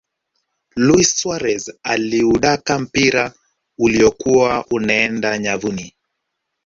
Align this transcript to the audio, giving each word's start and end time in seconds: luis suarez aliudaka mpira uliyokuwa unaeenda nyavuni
luis 0.75 1.15
suarez 1.17 1.71
aliudaka 1.83 2.79
mpira 2.79 3.33
uliyokuwa 3.77 4.65
unaeenda 4.71 5.37
nyavuni 5.37 5.95